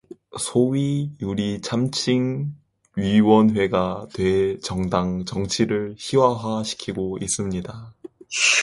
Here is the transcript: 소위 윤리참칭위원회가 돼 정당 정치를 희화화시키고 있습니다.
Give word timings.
소위 0.39 1.11
윤리참칭위원회가 1.21 4.07
돼 4.15 4.57
정당 4.57 5.25
정치를 5.25 5.93
희화화시키고 5.95 7.19
있습니다. 7.21 7.93